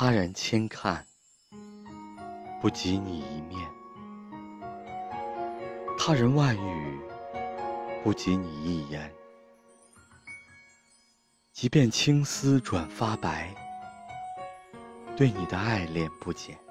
[0.00, 1.04] 他人千看
[2.60, 3.68] 不及你一面。
[5.98, 7.00] 他人万语
[8.04, 9.12] 不及你一言。
[11.52, 13.52] 即便青丝转发白
[15.16, 16.67] 对你的爱恋不减。